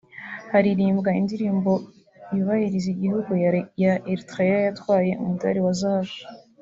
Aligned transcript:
Haririmbwa 0.51 1.09
indirimbo 1.19 1.71
yubahiriza 2.35 2.87
igihugu 2.95 3.31
ya 3.83 3.93
Erythrea 4.11 4.57
yatwaye 4.65 5.11
Umudali 5.21 5.59
wa 5.65 5.73
Zahabu 5.81 6.15